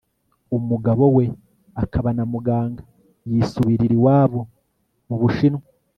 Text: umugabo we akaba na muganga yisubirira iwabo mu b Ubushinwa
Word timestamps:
umugabo 0.57 1.03
we 1.15 1.25
akaba 1.83 2.09
na 2.17 2.23
muganga 2.33 2.81
yisubirira 3.29 3.93
iwabo 3.99 4.41
mu 5.07 5.15
b 5.17 5.19
Ubushinwa 5.19 5.63